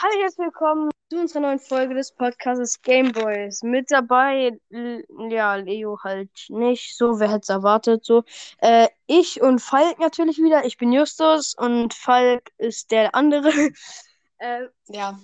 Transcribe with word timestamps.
Hallo, 0.00 0.12
herzlich 0.22 0.46
willkommen 0.46 0.90
zu 1.10 1.18
unserer 1.18 1.40
neuen 1.40 1.58
Folge 1.58 1.92
des 1.92 2.12
Podcasts 2.12 2.80
Gameboys. 2.82 3.64
Mit 3.64 3.90
dabei, 3.90 4.56
ja, 4.70 5.56
Leo 5.56 5.98
halt 6.04 6.30
nicht, 6.50 6.96
so, 6.96 7.18
wer 7.18 7.28
hätte 7.28 7.40
es 7.42 7.48
erwartet, 7.48 8.04
so. 8.04 8.22
Äh, 8.58 8.86
ich 9.08 9.40
und 9.42 9.60
Falk 9.60 9.98
natürlich 9.98 10.38
wieder. 10.38 10.64
Ich 10.64 10.76
bin 10.76 10.92
Justus 10.92 11.56
und 11.58 11.94
Falk 11.94 12.52
ist 12.58 12.92
der 12.92 13.12
andere. 13.16 13.50
äh, 14.38 14.68
ja. 14.86 15.18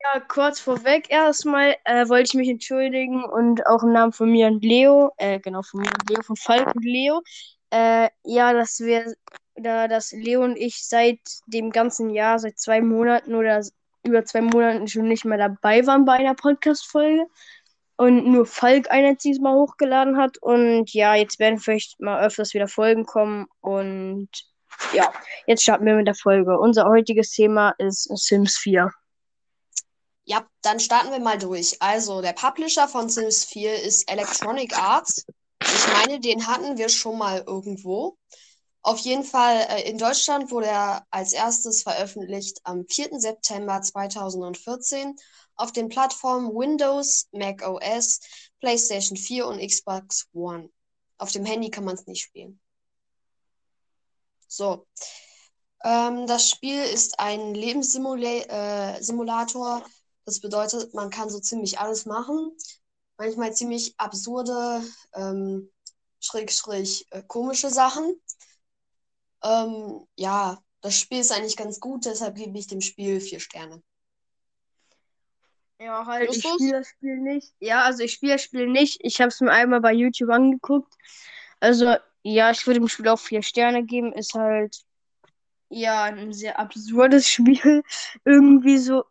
Ja, 0.00 0.20
kurz 0.20 0.60
vorweg 0.60 1.10
erstmal 1.10 1.76
äh, 1.84 2.08
wollte 2.08 2.28
ich 2.28 2.34
mich 2.34 2.48
entschuldigen 2.48 3.22
und 3.22 3.66
auch 3.66 3.82
im 3.82 3.92
Namen 3.92 4.12
von 4.14 4.30
mir 4.30 4.46
und 4.46 4.64
Leo, 4.64 5.12
äh, 5.18 5.40
genau, 5.40 5.60
von 5.60 5.80
mir 5.80 5.90
und 5.90 6.08
Leo, 6.08 6.22
von 6.22 6.36
Falk 6.36 6.74
und 6.74 6.84
Leo, 6.86 7.20
äh, 7.68 8.08
ja, 8.24 8.54
dass 8.54 8.80
wir, 8.80 9.14
da, 9.56 9.88
dass 9.88 10.12
Leo 10.12 10.42
und 10.42 10.56
ich 10.56 10.88
seit 10.88 11.20
dem 11.46 11.70
ganzen 11.70 12.08
Jahr, 12.08 12.38
seit 12.38 12.58
zwei 12.58 12.80
Monaten 12.80 13.34
oder 13.34 13.62
über 14.06 14.24
zwei 14.24 14.40
Monaten 14.40 14.88
schon 14.88 15.08
nicht 15.08 15.24
mehr 15.24 15.38
dabei 15.38 15.86
waren 15.86 16.04
bei 16.04 16.14
einer 16.14 16.34
Podcast-Folge 16.34 17.26
und 17.96 18.26
nur 18.26 18.46
Falk 18.46 18.90
ein 18.90 19.04
einziges 19.04 19.40
Mal 19.40 19.54
hochgeladen 19.54 20.16
hat. 20.16 20.38
Und 20.38 20.92
ja, 20.92 21.14
jetzt 21.14 21.38
werden 21.38 21.58
vielleicht 21.58 22.00
mal 22.00 22.24
öfters 22.24 22.54
wieder 22.54 22.68
Folgen 22.68 23.04
kommen. 23.04 23.46
Und 23.60 24.28
ja, 24.92 25.12
jetzt 25.46 25.62
starten 25.62 25.86
wir 25.86 25.94
mit 25.94 26.06
der 26.06 26.14
Folge. 26.14 26.58
Unser 26.58 26.86
heutiges 26.86 27.30
Thema 27.30 27.74
ist 27.78 28.08
Sims 28.14 28.56
4. 28.58 28.90
Ja, 30.24 30.44
dann 30.62 30.80
starten 30.80 31.12
wir 31.12 31.20
mal 31.20 31.38
durch. 31.38 31.80
Also, 31.80 32.20
der 32.20 32.32
Publisher 32.32 32.88
von 32.88 33.08
Sims 33.08 33.44
4 33.44 33.82
ist 33.82 34.10
Electronic 34.10 34.76
Arts. 34.76 35.24
Ich 35.62 35.92
meine, 35.92 36.20
den 36.20 36.46
hatten 36.46 36.76
wir 36.76 36.88
schon 36.88 37.16
mal 37.16 37.44
irgendwo. 37.46 38.18
Auf 38.86 39.00
jeden 39.00 39.24
Fall, 39.24 39.66
äh, 39.68 39.90
in 39.90 39.98
Deutschland 39.98 40.52
wurde 40.52 40.68
er 40.68 41.04
als 41.10 41.32
erstes 41.32 41.82
veröffentlicht 41.82 42.60
am 42.62 42.86
4. 42.86 43.18
September 43.18 43.82
2014 43.82 45.16
auf 45.56 45.72
den 45.72 45.88
Plattformen 45.88 46.54
Windows, 46.54 47.26
Mac 47.32 47.66
OS, 47.66 48.20
PlayStation 48.60 49.16
4 49.16 49.48
und 49.48 49.58
Xbox 49.58 50.28
One. 50.34 50.70
Auf 51.18 51.32
dem 51.32 51.44
Handy 51.44 51.68
kann 51.68 51.82
man 51.82 51.96
es 51.96 52.06
nicht 52.06 52.22
spielen. 52.22 52.60
So. 54.46 54.86
Ähm, 55.82 56.28
das 56.28 56.48
Spiel 56.48 56.80
ist 56.80 57.18
ein 57.18 57.56
Lebenssimulator. 57.56 59.78
Äh, 59.78 59.82
das 60.26 60.40
bedeutet, 60.40 60.94
man 60.94 61.10
kann 61.10 61.28
so 61.28 61.40
ziemlich 61.40 61.80
alles 61.80 62.06
machen. 62.06 62.56
Manchmal 63.18 63.52
ziemlich 63.52 63.98
absurde, 63.98 64.80
ähm, 65.12 65.72
schräg, 66.20 66.52
schräg, 66.52 67.04
äh, 67.10 67.24
komische 67.26 67.70
Sachen. 67.70 68.22
Ähm, 69.46 70.06
ja, 70.16 70.58
das 70.80 70.98
Spiel 70.98 71.20
ist 71.20 71.32
eigentlich 71.32 71.56
ganz 71.56 71.78
gut, 71.78 72.04
deshalb 72.04 72.34
gebe 72.34 72.58
ich 72.58 72.66
dem 72.66 72.80
Spiel 72.80 73.20
vier 73.20 73.38
Sterne. 73.38 73.82
Ja, 75.78 76.06
halt, 76.06 76.34
ich 76.34 76.42
spiele 76.42 76.78
das 76.78 76.88
Spiel 76.88 77.18
nicht. 77.18 77.52
Ja, 77.60 77.84
also 77.84 78.02
ich 78.02 78.12
spiele 78.12 78.32
das 78.32 78.42
Spiel 78.42 78.66
nicht. 78.66 78.98
Ich 79.02 79.20
habe 79.20 79.28
es 79.28 79.40
mir 79.40 79.52
einmal 79.52 79.80
bei 79.80 79.92
YouTube 79.92 80.30
angeguckt. 80.30 80.92
Also, 81.60 81.96
ja, 82.22 82.50
ich 82.50 82.66
würde 82.66 82.80
dem 82.80 82.88
Spiel 82.88 83.08
auch 83.08 83.18
vier 83.18 83.42
Sterne 83.42 83.84
geben. 83.84 84.12
Ist 84.12 84.34
halt, 84.34 84.82
ja, 85.68 86.04
ein 86.04 86.32
sehr 86.32 86.58
absurdes 86.58 87.28
Spiel. 87.30 87.82
irgendwie 88.24 88.78
so, 88.78 89.04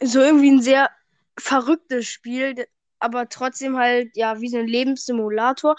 so 0.00 0.20
irgendwie 0.20 0.52
ein 0.52 0.62
sehr 0.62 0.90
verrücktes 1.38 2.06
Spiel, 2.06 2.66
aber 2.98 3.28
trotzdem 3.28 3.76
halt, 3.76 4.16
ja, 4.16 4.40
wie 4.40 4.48
so 4.48 4.58
ein 4.58 4.66
Lebenssimulator. 4.66 5.76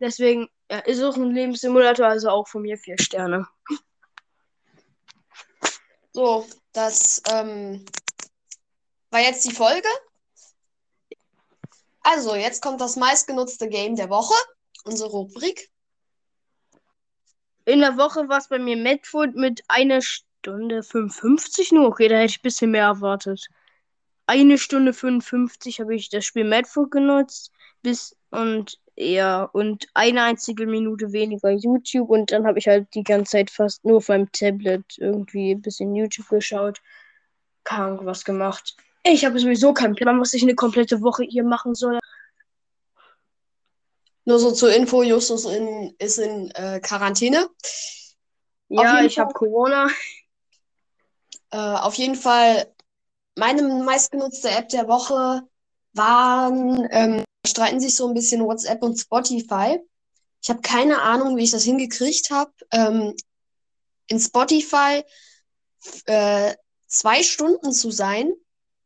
Deswegen 0.00 0.48
ja, 0.72 0.78
ist 0.78 1.02
auch 1.02 1.16
ein 1.16 1.32
Lebenssimulator, 1.32 2.06
also 2.06 2.30
auch 2.30 2.48
von 2.48 2.62
mir 2.62 2.78
vier 2.78 2.96
Sterne. 2.98 3.46
So, 6.12 6.46
das 6.72 7.20
ähm, 7.30 7.84
war 9.10 9.20
jetzt 9.20 9.44
die 9.44 9.54
Folge. 9.54 9.88
Also, 12.00 12.34
jetzt 12.34 12.62
kommt 12.62 12.80
das 12.80 12.96
meistgenutzte 12.96 13.68
Game 13.68 13.96
der 13.96 14.08
Woche, 14.08 14.34
unsere 14.84 15.10
Rubrik. 15.10 15.70
In 17.66 17.80
der 17.80 17.98
Woche 17.98 18.30
war 18.30 18.38
es 18.38 18.48
bei 18.48 18.58
mir 18.58 18.78
Medfood 18.78 19.34
mit 19.34 19.62
einer 19.68 20.00
Stunde 20.00 20.82
55 20.82 21.72
nur. 21.72 21.88
Okay, 21.88 22.08
da 22.08 22.16
hätte 22.16 22.30
ich 22.30 22.38
ein 22.38 22.44
bisschen 22.44 22.70
mehr 22.70 22.84
erwartet. 22.84 23.46
Eine 24.24 24.56
Stunde 24.56 24.94
55 24.94 25.80
habe 25.80 25.94
ich 25.94 26.08
das 26.08 26.24
Spiel 26.24 26.44
Medfood 26.44 26.90
genutzt. 26.90 27.52
Bis 27.82 28.16
und 28.30 28.80
ja, 28.96 29.44
und 29.44 29.86
eine 29.94 30.22
einzige 30.22 30.66
Minute 30.66 31.12
weniger 31.12 31.50
YouTube 31.50 32.10
und 32.10 32.30
dann 32.30 32.46
habe 32.46 32.58
ich 32.58 32.66
halt 32.68 32.94
die 32.94 33.02
ganze 33.02 33.32
Zeit 33.32 33.50
fast 33.50 33.84
nur 33.84 33.98
auf 33.98 34.08
meinem 34.08 34.30
Tablet 34.32 34.84
irgendwie 34.98 35.52
ein 35.52 35.62
bisschen 35.62 35.94
YouTube 35.94 36.28
geschaut. 36.28 36.80
Keine 37.64 38.04
was 38.04 38.24
gemacht. 38.24 38.76
Ich 39.04 39.24
habe 39.24 39.38
sowieso 39.38 39.72
keinen 39.72 39.94
Plan, 39.94 40.20
was 40.20 40.34
ich 40.34 40.42
eine 40.42 40.54
komplette 40.54 41.00
Woche 41.00 41.24
hier 41.24 41.44
machen 41.44 41.74
soll. 41.74 41.98
Nur 44.24 44.38
so 44.38 44.52
zur 44.52 44.72
Info, 44.72 45.02
Justus 45.02 45.46
in, 45.46 45.94
ist 45.98 46.18
in 46.18 46.50
äh, 46.52 46.78
Quarantäne. 46.80 47.48
Ja, 48.68 49.02
ich 49.02 49.18
habe 49.18 49.32
Corona. 49.32 49.88
Äh, 51.50 51.56
auf 51.56 51.94
jeden 51.94 52.14
Fall, 52.14 52.72
meine 53.36 53.62
meistgenutzte 53.62 54.50
App 54.50 54.68
der 54.68 54.86
Woche 54.86 55.42
waren 55.94 56.88
ähm, 56.90 57.24
streiten 57.52 57.80
sich 57.80 57.94
so 57.94 58.08
ein 58.08 58.14
bisschen 58.14 58.44
WhatsApp 58.44 58.82
und 58.82 58.98
Spotify. 58.98 59.78
Ich 60.42 60.50
habe 60.50 60.60
keine 60.62 61.02
Ahnung, 61.02 61.36
wie 61.36 61.44
ich 61.44 61.52
das 61.52 61.62
hingekriegt 61.62 62.30
habe. 62.30 62.52
Ähm, 62.72 63.14
in 64.08 64.18
Spotify 64.18 65.04
äh, 66.06 66.54
zwei 66.88 67.22
Stunden 67.22 67.72
zu 67.72 67.90
sein, 67.90 68.32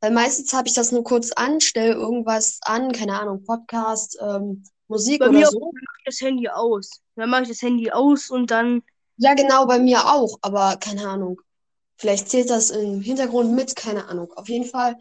weil 0.00 0.12
meistens 0.12 0.52
habe 0.52 0.68
ich 0.68 0.74
das 0.74 0.92
nur 0.92 1.04
kurz 1.04 1.32
an, 1.32 1.60
stelle 1.60 1.92
irgendwas 1.92 2.58
an, 2.62 2.92
keine 2.92 3.20
Ahnung, 3.20 3.44
Podcast, 3.44 4.18
ähm, 4.20 4.64
Musik 4.88 5.20
bei 5.20 5.28
oder 5.28 5.38
mir 5.38 5.46
so. 5.46 5.60
Mache 5.60 5.96
ich 5.98 6.04
das 6.04 6.20
Handy 6.20 6.48
aus. 6.48 7.02
Dann 7.16 7.30
mache 7.30 7.42
ich 7.42 7.48
das 7.48 7.62
Handy 7.62 7.90
aus 7.90 8.30
und 8.30 8.50
dann. 8.50 8.82
Ja, 9.16 9.34
genau, 9.34 9.66
bei 9.66 9.78
mir 9.78 10.06
auch, 10.06 10.38
aber 10.40 10.76
keine 10.76 11.08
Ahnung. 11.08 11.40
Vielleicht 11.96 12.30
zählt 12.30 12.50
das 12.50 12.70
im 12.70 13.00
Hintergrund 13.00 13.52
mit, 13.52 13.76
keine 13.76 14.08
Ahnung. 14.08 14.32
Auf 14.32 14.48
jeden 14.48 14.64
Fall, 14.64 14.96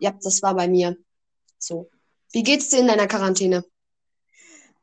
ja, 0.00 0.12
das 0.22 0.42
war 0.42 0.54
bei 0.54 0.68
mir 0.68 0.96
so. 1.58 1.90
Wie 2.32 2.42
geht's 2.42 2.68
dir 2.68 2.80
in 2.80 2.88
deiner 2.88 3.06
Quarantäne? 3.06 3.64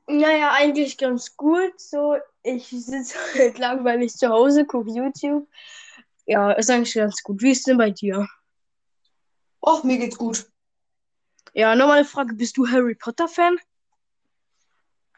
Naja, 0.07 0.51
eigentlich 0.51 0.97
ganz 0.97 1.35
gut. 1.37 1.79
So, 1.79 2.17
ich 2.43 2.67
sitze 2.67 3.17
halt 3.35 3.57
langweilig 3.57 4.13
zu 4.13 4.29
Hause, 4.29 4.65
gucke 4.65 4.91
YouTube. 4.91 5.47
Ja, 6.25 6.51
ist 6.51 6.69
eigentlich 6.69 6.93
ganz 6.93 7.21
gut. 7.23 7.41
Wie 7.41 7.51
ist 7.51 7.67
denn 7.67 7.77
bei 7.77 7.91
dir? 7.91 8.27
Och, 9.61 9.83
mir 9.83 9.97
geht's 9.97 10.17
gut. 10.17 10.45
Ja, 11.53 11.75
nochmal 11.75 11.99
eine 11.99 12.05
Frage. 12.05 12.33
Bist 12.33 12.57
du 12.57 12.67
Harry 12.67 12.95
Potter-Fan? 12.95 13.57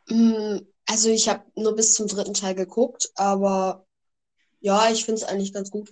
Mm, 0.10 0.58
also, 0.88 1.10
ich 1.10 1.30
habe 1.30 1.44
nur 1.56 1.76
bis 1.76 1.94
zum 1.96 2.08
dritten 2.08 2.34
Teil 2.34 2.54
geguckt, 2.54 3.10
aber 3.16 3.88
ja, 4.60 4.90
ich 4.92 5.06
finde 5.06 5.22
es 5.22 5.28
eigentlich 5.28 5.54
ganz 5.54 5.72
gut. 5.72 5.92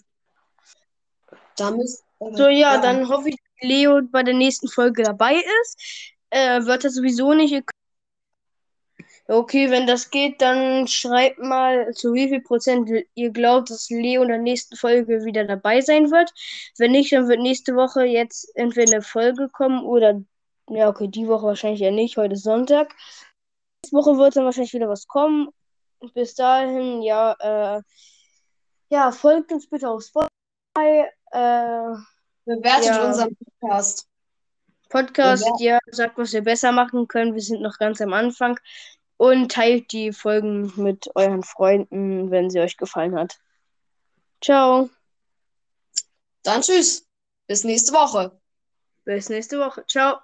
Da 1.56 1.72
müsst, 1.72 2.04
so, 2.20 2.48
ja, 2.48 2.76
ja, 2.76 2.82
dann 2.82 3.08
hoffe 3.10 3.30
ich, 3.30 3.36
dass 3.36 3.70
Leo 3.70 4.02
bei 4.04 4.24
der 4.24 4.34
nächsten 4.34 4.68
Folge 4.68 5.04
dabei 5.04 5.36
ist 5.62 6.12
äh, 6.34 6.66
Wörter 6.66 6.90
sowieso 6.90 7.34
nicht. 7.34 7.64
Okay, 9.28 9.70
wenn 9.70 9.88
das 9.88 10.10
geht, 10.10 10.42
dann 10.42 10.88
schreibt 10.88 11.40
mal, 11.40 11.94
zu 11.94 12.14
wie 12.14 12.28
viel 12.28 12.42
Prozent 12.42 12.90
ihr 13.14 13.30
glaubt, 13.32 13.70
dass 13.70 13.90
Leo 13.90 14.24
in 14.24 14.28
der 14.28 14.38
nächsten 14.40 14.76
Folge 14.76 15.24
wieder 15.24 15.46
dabei 15.46 15.80
sein 15.80 16.12
wird. 16.12 16.34
Wenn 16.78 16.92
nicht, 16.92 17.14
dann 17.14 17.30
wird 17.30 17.40
nächste 17.40 17.76
Woche 17.76 18.04
jetzt 18.04 18.52
entweder 18.56 18.94
eine 18.94 19.02
Folge 19.02 19.48
kommen 19.48 19.84
oder, 19.86 20.22
ja, 20.70 20.90
okay, 20.90 21.08
die 21.08 21.28
Woche 21.28 21.46
wahrscheinlich 21.46 21.80
ja 21.80 21.92
nicht, 21.92 22.18
heute 22.18 22.34
ist 22.34 22.44
Sonntag. 22.44 22.94
Nächste 23.84 23.98
Woche 23.98 24.18
wird 24.18 24.36
dann 24.36 24.46
wahrscheinlich 24.46 24.74
wieder 24.74 24.90
was 24.90 25.08
kommen. 25.08 25.50
Bis 26.14 26.36
dahin, 26.36 27.02
ja, 27.02 27.34
äh, 27.40 27.82
ja, 28.90 29.12
folgt 29.12 29.54
uns 29.54 29.70
bitte 29.70 29.90
auf 29.90 30.04
Spotify. 30.04 31.06
Äh, 31.32 31.96
Bewertet 32.46 32.88
ja. 32.88 33.08
unseren 33.08 33.38
Podcast. 33.38 34.08
Podcast, 34.93 35.43
ja. 35.57 35.73
ja, 35.73 35.79
sagt, 35.87 36.19
was 36.19 36.34
wir 36.34 36.43
besser 36.43 36.72
machen 36.72 37.07
können. 37.07 37.34
Wir 37.34 37.41
sind 37.41 37.61
noch 37.61 37.79
ganz 37.79 37.99
am 37.99 38.13
Anfang. 38.13 38.59
Und 39.17 39.51
teilt 39.51 39.91
die 39.91 40.13
Folgen 40.13 40.72
mit 40.75 41.09
euren 41.16 41.43
Freunden, 41.43 42.29
wenn 42.29 42.49
sie 42.51 42.59
euch 42.59 42.78
gefallen 42.78 43.16
hat. 43.16 43.40
Ciao. 44.41 44.90
Dann 46.43 46.61
tschüss. 46.61 47.07
Bis 47.47 47.63
nächste 47.63 47.93
Woche. 47.93 48.40
Bis 49.03 49.29
nächste 49.29 49.59
Woche. 49.59 49.84
Ciao. 49.87 50.19